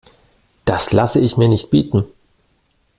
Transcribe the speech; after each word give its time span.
Das 0.65 0.91
lasse 0.93 1.19
ich 1.19 1.37
mir 1.37 1.47
nicht 1.47 1.69
bieten! 1.69 2.05